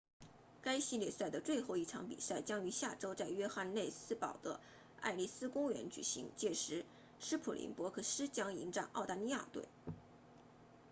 [0.63, 4.59] 该系列赛的最后一场比赛将于下周在约翰内斯堡 johannesburg 的
[5.01, 6.85] 埃利斯公园举行届时
[7.19, 9.65] 斯普林博克斯 springboks 将迎战澳大利亚队